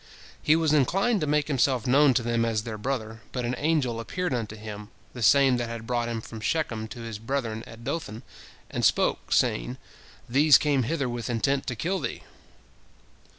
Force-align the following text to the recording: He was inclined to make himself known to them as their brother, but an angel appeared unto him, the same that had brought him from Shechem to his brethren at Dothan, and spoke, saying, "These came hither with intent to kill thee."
He 0.41 0.55
was 0.55 0.73
inclined 0.73 1.21
to 1.21 1.27
make 1.27 1.47
himself 1.47 1.85
known 1.85 2.15
to 2.15 2.23
them 2.23 2.43
as 2.43 2.63
their 2.63 2.79
brother, 2.79 3.21
but 3.31 3.45
an 3.45 3.53
angel 3.59 3.99
appeared 3.99 4.33
unto 4.33 4.55
him, 4.55 4.89
the 5.13 5.21
same 5.21 5.57
that 5.57 5.69
had 5.69 5.85
brought 5.85 6.09
him 6.09 6.21
from 6.21 6.39
Shechem 6.41 6.87
to 6.87 7.01
his 7.01 7.19
brethren 7.19 7.63
at 7.67 7.83
Dothan, 7.83 8.23
and 8.71 8.83
spoke, 8.83 9.31
saying, 9.31 9.77
"These 10.27 10.57
came 10.57 10.81
hither 10.81 11.07
with 11.07 11.29
intent 11.29 11.67
to 11.67 11.75
kill 11.75 11.99
thee." 11.99 12.23